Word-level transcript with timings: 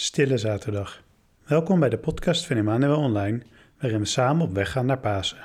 Stille 0.00 0.38
Zaterdag. 0.38 1.02
Welkom 1.44 1.80
bij 1.80 1.88
de 1.88 1.98
podcast 1.98 2.46
van 2.46 2.56
Emmanuel 2.56 2.96
Online, 2.96 3.42
waarin 3.80 3.98
we 3.98 4.04
samen 4.04 4.46
op 4.46 4.54
weg 4.54 4.70
gaan 4.70 4.86
naar 4.86 4.98
Pasen. 4.98 5.38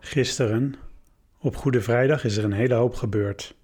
Gisteren, 0.00 0.74
op 1.38 1.56
Goede 1.56 1.80
Vrijdag, 1.80 2.24
is 2.24 2.36
er 2.36 2.44
een 2.44 2.52
hele 2.52 2.74
hoop 2.74 2.94
gebeurd. 2.94 3.54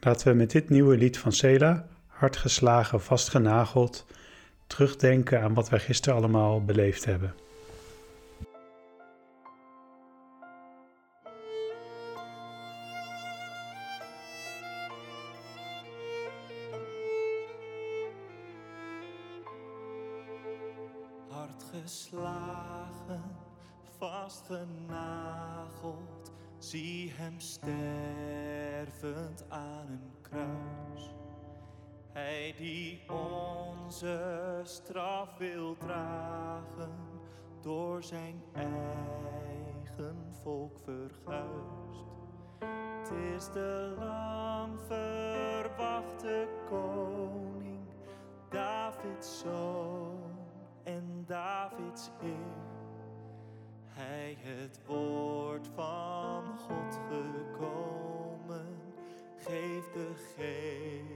Laten 0.00 0.28
we 0.28 0.34
met 0.34 0.50
dit 0.50 0.68
nieuwe 0.68 0.96
lied 0.96 1.18
van 1.18 1.32
Sela, 1.32 1.86
hard 2.06 2.36
geslagen, 2.36 3.00
vastgenageld, 3.00 4.06
terugdenken 4.66 5.42
aan 5.42 5.54
wat 5.54 5.68
wij 5.68 5.80
gisteren 5.80 6.18
allemaal 6.18 6.64
beleefd 6.64 7.04
hebben. 7.04 7.34
Die 32.58 33.00
onze 33.10 34.60
straf 34.62 35.36
wil 35.38 35.76
dragen, 35.76 36.92
door 37.60 38.02
zijn 38.02 38.42
eigen 38.52 40.16
volk 40.42 40.78
verguisd. 40.84 42.06
Het 42.58 43.10
is 43.36 43.52
de 43.52 43.94
lang 43.98 44.78
verwachte 44.86 46.48
koning, 46.68 47.86
Davids 48.48 49.38
zoon 49.38 50.38
en 50.82 51.24
Davids 51.26 52.10
Heer. 52.20 52.68
Hij 53.84 54.36
het 54.40 54.80
woord 54.86 55.68
van 55.74 56.44
God 56.58 57.00
gekomen, 57.08 58.66
geeft 59.36 59.94
de 59.94 60.10
geest 60.36 61.09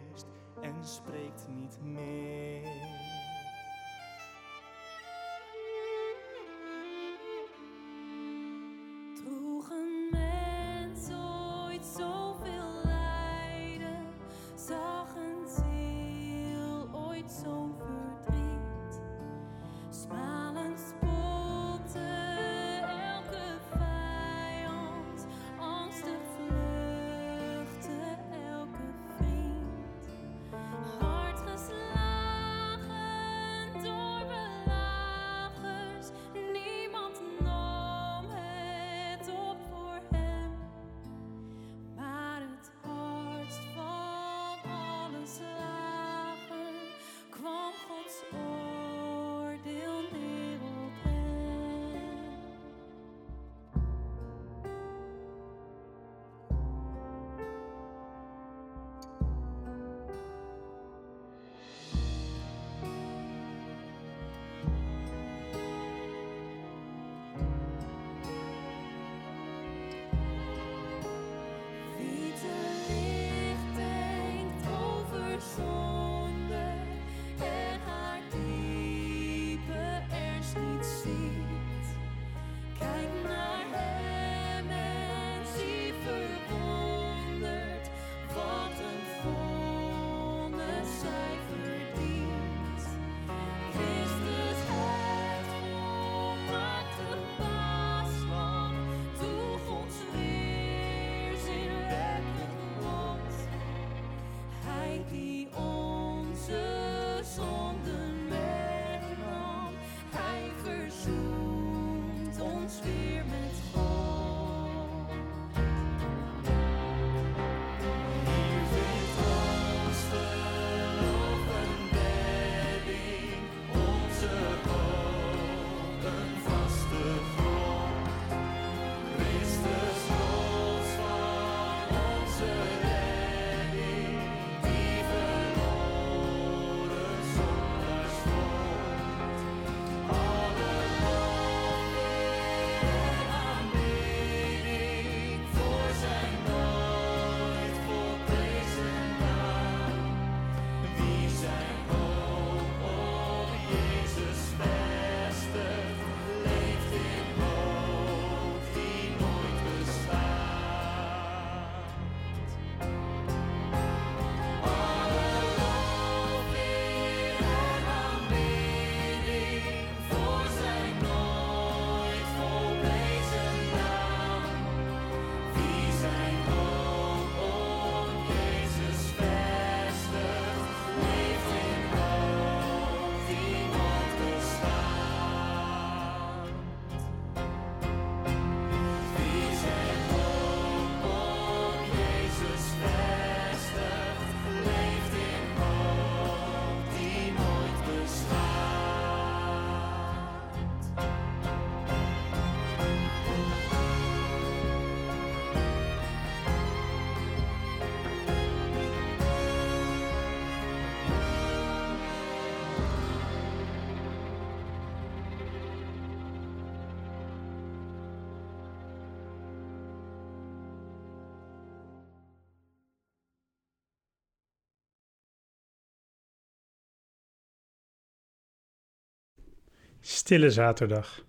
Stille 230.07 230.51
Zaterdag. 230.51 231.25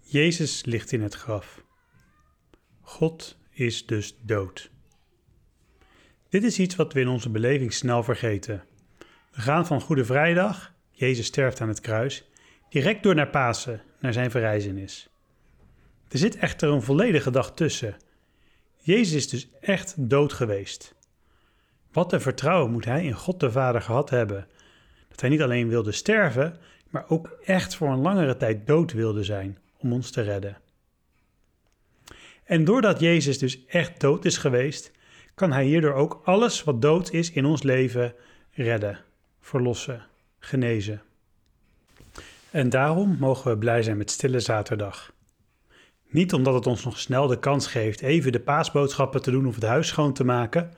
Jezus 0.00 0.64
ligt 0.64 0.92
in 0.92 1.02
het 1.02 1.14
graf. 1.14 1.64
God 2.80 3.38
is 3.50 3.86
dus 3.86 4.16
dood. 4.22 4.70
Dit 6.28 6.44
is 6.44 6.58
iets 6.58 6.76
wat 6.76 6.92
we 6.92 7.00
in 7.00 7.08
onze 7.08 7.30
beleving 7.30 7.72
snel 7.72 8.02
vergeten. 8.02 8.64
We 9.30 9.40
gaan 9.40 9.66
van 9.66 9.80
Goede 9.80 10.04
Vrijdag, 10.04 10.74
Jezus 10.90 11.26
sterft 11.26 11.60
aan 11.60 11.68
het 11.68 11.80
kruis, 11.80 12.30
direct 12.68 13.02
door 13.02 13.14
naar 13.14 13.30
Pasen, 13.30 13.82
naar 14.00 14.12
zijn 14.12 14.30
verrijzenis. 14.30 15.08
Er 16.08 16.18
zit 16.18 16.36
echter 16.36 16.68
een 16.68 16.82
volledige 16.82 17.30
dag 17.30 17.54
tussen. 17.54 17.96
Jezus 18.76 19.14
is 19.14 19.28
dus 19.28 19.48
echt 19.60 19.94
dood 19.96 20.32
geweest. 20.32 20.94
Wat 21.92 22.12
een 22.12 22.20
vertrouwen 22.20 22.72
moet 22.72 22.84
hij 22.84 23.04
in 23.04 23.14
God 23.14 23.40
de 23.40 23.50
Vader 23.50 23.82
gehad 23.82 24.10
hebben. 24.10 24.48
Dat 25.08 25.20
hij 25.20 25.30
niet 25.30 25.42
alleen 25.42 25.68
wilde 25.68 25.92
sterven, 25.92 26.58
maar 26.90 27.04
ook 27.08 27.38
echt 27.44 27.74
voor 27.74 27.88
een 27.88 28.00
langere 28.00 28.36
tijd 28.36 28.66
dood 28.66 28.92
wilde 28.92 29.24
zijn 29.24 29.58
om 29.78 29.92
ons 29.92 30.10
te 30.10 30.22
redden. 30.22 30.56
En 32.44 32.64
doordat 32.64 33.00
Jezus 33.00 33.38
dus 33.38 33.64
echt 33.66 34.00
dood 34.00 34.24
is 34.24 34.36
geweest, 34.36 34.92
kan 35.34 35.52
hij 35.52 35.64
hierdoor 35.64 35.92
ook 35.92 36.20
alles 36.24 36.64
wat 36.64 36.82
dood 36.82 37.12
is 37.12 37.30
in 37.30 37.44
ons 37.44 37.62
leven 37.62 38.14
redden, 38.50 38.98
verlossen, 39.40 40.06
genezen. 40.38 41.02
En 42.50 42.68
daarom 42.68 43.16
mogen 43.18 43.50
we 43.50 43.58
blij 43.58 43.82
zijn 43.82 43.96
met 43.96 44.10
Stille 44.10 44.40
Zaterdag. 44.40 45.12
Niet 46.08 46.32
omdat 46.32 46.54
het 46.54 46.66
ons 46.66 46.84
nog 46.84 46.98
snel 46.98 47.26
de 47.26 47.38
kans 47.38 47.66
geeft 47.66 48.00
even 48.00 48.32
de 48.32 48.40
paasboodschappen 48.40 49.22
te 49.22 49.30
doen 49.30 49.46
of 49.46 49.54
het 49.54 49.64
huis 49.64 49.88
schoon 49.88 50.12
te 50.12 50.24
maken, 50.24 50.72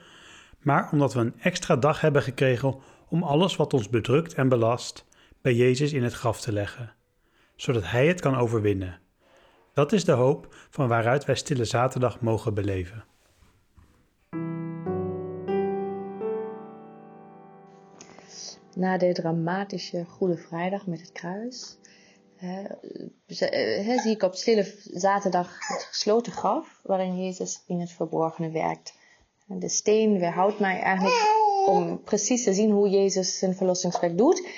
maar 0.59 0.89
omdat 0.93 1.15
we 1.15 1.21
een 1.21 1.41
extra 1.41 1.77
dag 1.77 2.01
hebben 2.01 2.23
gekregen 2.23 2.75
om 3.09 3.23
alles 3.23 3.57
wat 3.57 3.75
ons 3.75 3.89
bedrukt 3.89 4.35
en 4.35 4.49
belast 4.49 5.07
bij 5.43 5.55
Jezus 5.55 5.93
in 5.93 6.03
het 6.03 6.13
graf 6.13 6.41
te 6.41 6.53
leggen, 6.53 6.95
zodat 7.57 7.83
Hij 7.85 8.07
het 8.07 8.21
kan 8.21 8.37
overwinnen. 8.37 9.01
Dat 9.75 9.93
is 9.93 10.05
de 10.05 10.13
hoop 10.13 10.55
van 10.71 10.89
waaruit 10.89 11.25
wij 11.25 11.35
Stille 11.35 11.65
Zaterdag 11.65 12.21
mogen 12.21 12.55
beleven. 12.55 13.05
Na 18.75 18.99
de 18.99 19.13
dramatische 19.13 20.05
Goede 20.05 20.37
Vrijdag 20.37 20.87
met 20.87 21.01
het 21.01 21.13
kruis, 21.13 21.79
uh, 22.43 23.99
zie 23.99 24.11
ik 24.11 24.23
op 24.23 24.35
Stille 24.35 24.75
Zaterdag 24.85 25.69
het 25.69 25.83
gesloten 25.83 26.33
graf 26.33 26.81
waarin 26.83 27.23
Jezus 27.25 27.63
in 27.67 27.81
het 27.81 27.93
verborgene 27.93 28.51
werkt. 28.51 28.95
De 29.47 29.69
steen 29.69 30.19
weerhoudt 30.19 30.59
mij 30.59 30.81
eigenlijk 30.81 31.41
om 31.67 32.03
precies 32.03 32.45
te 32.45 32.55
zien 32.55 32.71
hoe 32.71 32.89
Jezus 32.89 33.39
zijn 33.39 33.55
verlossingswerk 33.55 34.19
doet. 34.19 34.49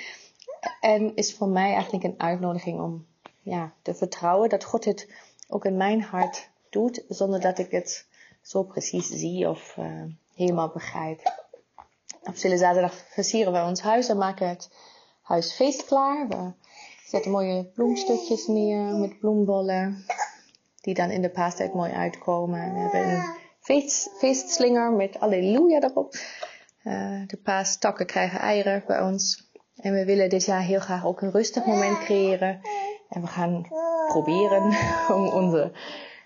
En 0.79 1.15
is 1.15 1.35
voor 1.35 1.47
mij 1.47 1.73
eigenlijk 1.73 2.03
een 2.03 2.19
uitnodiging 2.19 2.79
om 2.79 3.05
ja, 3.41 3.73
te 3.81 3.93
vertrouwen 3.93 4.49
dat 4.49 4.63
God 4.63 4.85
het 4.85 5.07
ook 5.47 5.65
in 5.65 5.77
mijn 5.77 6.01
hart 6.01 6.49
doet, 6.69 7.03
zonder 7.07 7.41
dat 7.41 7.57
ik 7.57 7.71
het 7.71 8.05
zo 8.41 8.63
precies 8.63 9.07
zie 9.07 9.49
of 9.49 9.75
uh, 9.79 10.03
helemaal 10.35 10.69
begrijp. 10.69 11.43
Op 12.23 12.35
Zaterdag 12.35 12.93
versieren 13.09 13.53
we 13.53 13.69
ons 13.69 13.81
huis 13.81 14.09
en 14.09 14.17
maken 14.17 14.49
het 14.49 14.69
huis 15.21 15.53
feestklaar. 15.53 16.27
We 16.27 16.53
zetten 17.05 17.31
mooie 17.31 17.63
bloemstukjes 17.63 18.47
neer 18.47 18.79
met 18.79 19.19
bloembollen, 19.19 20.05
die 20.81 20.93
dan 20.93 21.09
in 21.09 21.21
de 21.21 21.29
paastijd 21.29 21.73
mooi 21.73 21.91
uitkomen. 21.91 22.73
We 22.73 22.79
hebben 22.79 23.13
een 23.13 23.35
feest, 23.59 24.09
feestslinger 24.17 24.91
met 24.91 25.19
Alleluia 25.19 25.81
erop. 25.81 26.15
Uh, 26.83 27.27
de 27.27 27.37
paastakken 27.43 28.05
krijgen 28.05 28.39
eieren 28.39 28.83
bij 28.87 29.01
ons. 29.01 29.44
En 29.81 29.93
we 29.93 30.05
willen 30.05 30.29
dit 30.29 30.45
jaar 30.45 30.61
heel 30.61 30.79
graag 30.79 31.05
ook 31.05 31.21
een 31.21 31.31
rustig 31.31 31.65
moment 31.65 31.97
creëren. 31.97 32.59
En 33.09 33.21
we 33.21 33.27
gaan 33.27 33.67
proberen 34.07 34.63
om 35.17 35.27
onze 35.27 35.71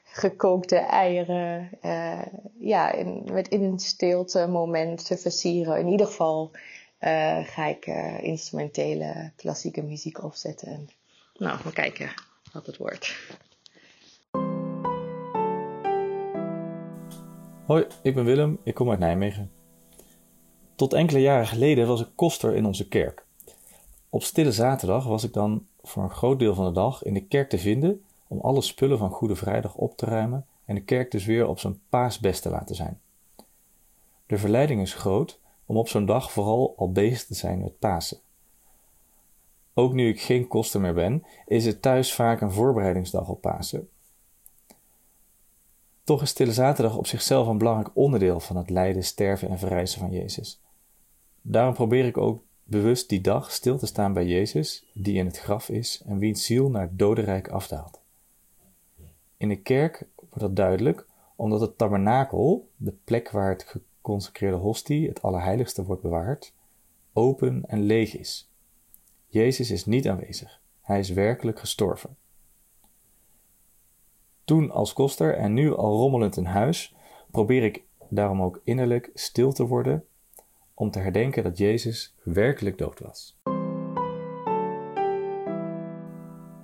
gekookte 0.04 0.76
eieren 0.76 1.70
uh, 1.82 2.22
ja, 2.60 2.92
in, 2.92 3.28
met 3.32 3.48
in 3.48 3.64
een 3.64 3.80
stilte 3.80 4.48
moment 4.48 5.06
te 5.06 5.18
versieren. 5.18 5.80
In 5.80 5.88
ieder 5.88 6.06
geval 6.06 6.52
uh, 6.54 7.38
ga 7.44 7.66
ik 7.66 7.88
uh, 7.88 8.24
instrumentele 8.24 9.32
klassieke 9.36 9.82
muziek 9.82 10.24
opzetten. 10.24 10.68
En, 10.68 10.90
nou, 11.38 11.60
we 11.64 11.74
kijken 11.74 12.14
wat 12.54 12.66
het 12.66 12.78
wordt. 12.78 13.16
Hoi, 17.66 17.88
ik 18.02 18.16
ben 18.16 18.26
Willem, 18.26 18.60
ik 18.64 18.74
kom 18.74 18.90
uit 18.90 19.00
Nijmegen. 19.00 19.52
Tot 20.76 20.94
enkele 20.94 21.20
jaren 21.20 21.48
geleden 21.48 21.88
was 21.88 22.02
ik 22.02 22.08
koster 22.16 22.56
in 22.56 22.66
onze 22.66 22.88
kerk. 22.88 23.28
Op 24.10 24.24
Stille 24.24 24.52
Zaterdag 24.52 25.06
was 25.06 25.24
ik 25.24 25.34
dan 25.34 25.68
voor 25.82 26.04
een 26.04 26.10
groot 26.10 26.40
deel 26.40 26.56
van 26.56 26.66
de 26.66 26.72
dag 26.72 27.04
in 27.04 27.14
de 27.14 27.26
kerk 27.26 27.50
te 27.50 27.58
vinden 27.58 28.04
om 28.28 28.40
alle 28.40 28.62
spullen 28.62 28.98
van 28.98 29.10
Goede 29.10 29.36
Vrijdag 29.36 29.76
op 29.76 29.98
te 29.98 30.06
ruimen 30.06 30.46
en 30.66 30.76
de 30.76 30.82
kerk 30.82 31.12
dus 31.12 31.26
weer 31.26 31.48
op 31.48 31.60
zijn 31.60 31.82
paasbest 31.90 32.42
te 32.42 32.50
laten 32.50 32.76
zijn. 32.76 33.00
De 34.26 34.38
verleiding 34.38 34.82
is 34.82 34.94
groot 34.94 35.40
om 35.66 35.78
op 35.78 35.88
zo'n 35.88 36.06
dag 36.06 36.32
vooral 36.32 36.74
al 36.78 36.92
bezig 36.92 37.26
te 37.26 37.34
zijn 37.34 37.60
met 37.60 37.80
Pasen. 37.80 38.18
Ook 39.74 39.94
nu 39.94 40.10
ik 40.10 40.22
geen 40.22 40.48
koster 40.48 40.82
meer 40.82 40.94
ben, 40.94 41.26
is 41.46 41.66
het 41.66 41.82
thuis 41.82 42.14
vaak 42.14 42.42
een 42.42 42.52
voorbereidingsdag 42.52 43.30
op 43.30 43.42
Pasen. 43.42 43.90
Toch 46.04 46.22
is 46.22 46.30
Stille 46.30 46.54
Zaterdag 46.54 46.98
op 46.98 47.08
zichzelf 47.08 47.48
een 47.48 47.58
belangrijk 47.58 47.90
onderdeel 47.94 48.40
van 48.40 48.56
het 48.56 48.70
lijden, 48.70 49.04
sterven 49.04 49.50
en 49.50 49.60
verrijzen 49.60 50.00
van 50.00 50.12
Jezus. 50.12 50.62
Daarom 51.42 51.74
probeer 51.74 52.06
ik 52.06 52.18
ook 52.18 52.42
bewust 52.70 53.10
die 53.10 53.22
dag 53.22 53.52
stil 53.52 53.78
te 53.78 53.86
staan 53.86 54.14
bij 54.14 54.26
Jezus, 54.26 54.86
die 54.94 55.18
in 55.18 55.26
het 55.26 55.40
graf 55.40 55.70
is 55.70 56.02
en 56.06 56.18
wiens 56.18 56.46
ziel 56.46 56.70
naar 56.70 56.82
het 56.82 57.00
dodenrijk 57.00 57.48
afdaalt. 57.48 58.00
In 59.38 59.50
de 59.50 59.62
kerk 59.62 60.08
wordt 60.16 60.40
dat 60.40 60.56
duidelijk 60.56 61.08
omdat 61.36 61.62
het 61.62 61.78
tabernakel, 61.78 62.70
de 62.76 62.94
plek 63.04 63.32
waar 63.32 63.50
het 63.50 63.64
geconsecreerde 63.64 64.58
hostie, 64.58 65.08
het 65.08 65.22
allerheiligste, 65.22 65.84
wordt 65.84 66.02
bewaard, 66.02 66.54
open 67.14 67.64
en 67.68 67.82
leeg 67.82 68.18
is. 68.18 68.50
Jezus 69.28 69.72
is 69.72 69.86
niet 69.86 70.08
aanwezig. 70.08 70.62
Hij 70.82 71.00
is 71.00 71.10
werkelijk 71.10 71.60
gestorven. 71.60 72.18
Toen 74.44 74.72
als 74.72 74.94
koster 74.94 75.36
en 75.36 75.54
nu 75.54 75.76
al 75.76 75.98
rommelend 75.98 76.38
in 76.38 76.46
huis, 76.46 76.96
probeer 77.32 77.64
ik 77.64 77.84
daarom 78.10 78.42
ook 78.42 78.62
innerlijk 78.64 79.12
stil 79.14 79.54
te 79.54 79.68
worden 79.68 80.06
om 80.80 80.92
te 80.92 81.00
herdenken 81.00 81.44
dat 81.44 81.58
Jezus 81.58 82.16
werkelijk 82.24 82.78
dood 82.78 83.00
was. 83.00 83.40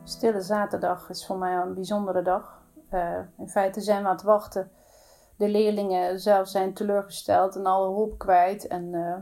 Stille 0.03 0.41
Zaterdag 0.41 1.09
is 1.09 1.25
voor 1.25 1.37
mij 1.37 1.55
een 1.55 1.73
bijzondere 1.73 2.21
dag. 2.21 2.61
Uh, 2.93 3.19
in 3.37 3.49
feite 3.49 3.81
zijn 3.81 4.01
we 4.01 4.07
aan 4.07 4.15
het 4.15 4.23
wachten. 4.23 4.71
De 5.35 5.49
leerlingen 5.49 6.19
zelf 6.19 6.47
zijn 6.47 6.73
teleurgesteld 6.73 7.55
en 7.55 7.65
alle 7.65 7.87
hoop 7.87 8.17
kwijt. 8.17 8.67
En 8.67 8.93
uh, 8.93 9.15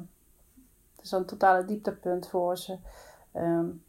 het 0.95 1.05
is 1.05 1.11
een 1.11 1.25
totale 1.25 1.65
dieptepunt 1.65 2.27
voor 2.29 2.57
ze. 2.57 2.77
Um, 3.35 3.83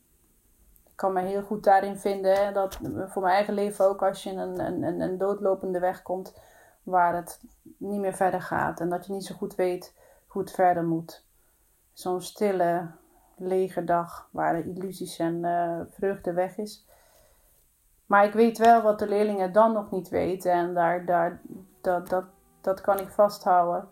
ik 0.85 0.97
kan 0.97 1.13
me 1.13 1.21
heel 1.21 1.43
goed 1.43 1.65
daarin 1.65 1.97
vinden. 1.97 2.45
Hè, 2.45 2.53
dat 2.53 2.79
voor 3.07 3.23
mijn 3.23 3.35
eigen 3.35 3.55
leven 3.55 3.89
ook 3.89 4.03
als 4.03 4.23
je 4.23 4.31
in 4.31 4.39
een, 4.39 4.59
een, 4.61 5.01
een 5.01 5.19
doodlopende 5.19 5.79
weg 5.79 6.03
komt 6.03 6.35
waar 6.83 7.17
het 7.17 7.41
niet 7.77 8.01
meer 8.01 8.15
verder 8.15 8.43
gaat. 8.43 8.81
En 8.81 8.89
dat 8.89 9.07
je 9.07 9.13
niet 9.13 9.25
zo 9.25 9.35
goed 9.35 9.55
weet 9.55 9.95
hoe 10.35 10.47
verder 10.47 10.85
moet. 10.85 11.25
Zo'n 11.93 12.21
stille, 12.21 12.91
lege 13.37 13.85
dag 13.85 14.29
waar 14.31 14.53
de 14.53 14.73
illusies 14.75 15.19
en 15.19 15.35
uh, 15.35 15.81
vreugde 15.91 16.33
weg 16.33 16.59
is. 16.59 16.87
Maar 18.07 18.25
ik 18.25 18.33
weet 18.33 18.59
wel 18.59 18.83
wat 18.83 18.99
de 18.99 19.09
leerlingen 19.09 19.53
dan 19.53 19.73
nog 19.73 19.91
niet 19.91 20.09
weten 20.09 20.53
en 20.53 20.75
daar, 20.75 21.05
daar, 21.05 21.41
dat, 21.81 22.09
dat, 22.09 22.25
dat 22.61 22.81
kan 22.81 23.01
ik 23.01 23.09
vasthouden. 23.09 23.89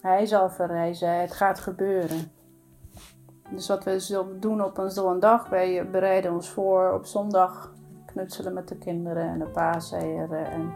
Hij 0.00 0.26
zal 0.26 0.50
verrijzen, 0.50 1.20
het 1.20 1.32
gaat 1.32 1.60
gebeuren. 1.60 2.32
Dus 3.50 3.68
wat 3.68 3.84
we 3.84 4.36
doen 4.40 4.64
op 4.64 4.78
een 4.78 4.90
zo'n 4.90 5.20
dag, 5.20 5.48
wij 5.48 5.90
bereiden 5.90 6.32
ons 6.32 6.50
voor 6.50 6.92
op 6.92 7.06
zondag 7.06 7.72
knutselen 8.06 8.54
met 8.54 8.68
de 8.68 8.78
kinderen 8.78 9.28
en 9.28 9.38
de 9.38 9.46
paaseieren 9.46 10.50
en, 10.50 10.74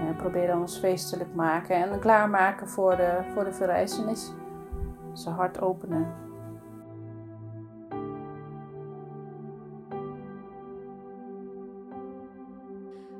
en 0.00 0.16
proberen 0.16 0.60
ons 0.60 0.78
feestelijk 0.78 1.34
maken 1.34 1.76
en 1.76 1.98
klaarmaken 1.98 2.68
voor 2.68 2.96
de, 2.96 3.18
voor 3.34 3.44
de 3.44 3.52
verrijzenis. 3.52 4.32
Ze 5.12 5.30
hart 5.30 5.60
openen. 5.60 6.22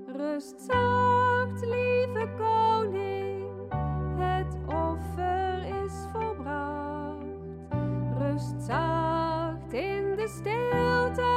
Rust 0.07 0.61
zacht, 0.61 1.61
lieve 1.61 2.28
koning, 2.38 3.73
het 4.16 4.57
offer 4.66 5.85
is 5.85 5.93
volbracht. 6.12 7.26
Rust 8.19 8.62
zacht 8.62 9.73
in 9.73 10.16
de 10.16 10.28
stilte 10.28 11.34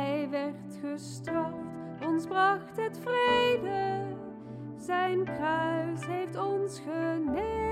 Hij 0.00 0.28
werd 0.30 0.78
gestraft, 0.84 2.06
ons 2.06 2.26
bracht 2.26 2.76
het 2.76 2.98
vrede. 2.98 4.02
Zijn 4.76 5.24
kruis 5.24 6.06
heeft 6.06 6.36
ons 6.36 6.80
genezen. 6.80 7.69